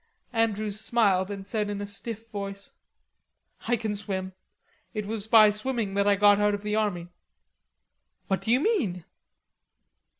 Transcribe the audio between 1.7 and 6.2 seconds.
a stiff voice: "I can swim. It was by swimming that I